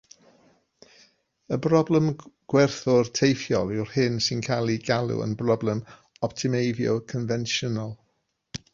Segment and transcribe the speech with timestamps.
[1.57, 2.07] Y broblem
[2.53, 5.87] gwerthwr teithiol yw'r hyn sy'n cael ei galw yn broblem
[6.31, 7.97] optimeiddio confensiynol.